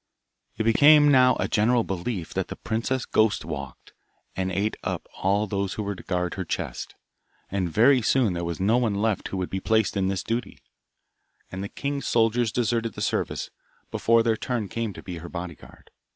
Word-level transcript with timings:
It 0.57 0.63
became 0.63 1.11
now 1.11 1.35
a 1.39 1.47
general 1.47 1.83
belief 1.83 2.33
that 2.33 2.47
the 2.47 2.55
princess's 2.55 3.05
ghost 3.05 3.45
walked, 3.45 3.93
and 4.35 4.51
ate 4.51 4.75
up 4.83 5.05
all 5.17 5.45
those 5.45 5.75
who 5.75 5.83
were 5.83 5.93
to 5.93 6.01
guard 6.01 6.33
her 6.33 6.43
chest, 6.43 6.95
and 7.51 7.69
very 7.69 8.01
soon 8.01 8.33
there 8.33 8.43
was 8.43 8.59
no 8.59 8.77
one 8.79 8.95
left 8.95 9.27
who 9.27 9.37
would 9.37 9.51
be 9.51 9.59
placed 9.59 9.95
on 9.95 10.07
this 10.07 10.23
duty, 10.23 10.57
and 11.51 11.63
the 11.63 11.69
king's 11.69 12.07
soldiers 12.07 12.51
deserted 12.51 12.93
the 12.95 13.01
service, 13.03 13.51
before 13.91 14.23
their 14.23 14.35
turn 14.35 14.67
came 14.69 14.91
to 14.91 15.03
be 15.03 15.17
her 15.19 15.29
bodyguard. 15.29 15.91